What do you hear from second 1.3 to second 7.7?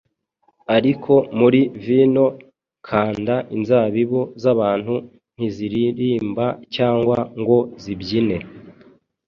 muri vino-kanda inzabibu zabantu ntiziririmba cyangwa ngo